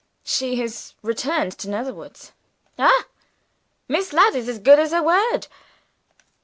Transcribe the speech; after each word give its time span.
"She 0.23 0.55
has 0.61 0.95
returned 1.03 1.51
to 1.59 1.69
Netherwoods." 1.69 2.31
"Aha! 2.79 3.05
Miss 3.87 4.13
Ladd 4.13 4.33
is 4.33 4.49
as 4.49 4.57
good 4.57 4.79
as 4.79 4.89
her 4.89 5.03
word. 5.03 5.45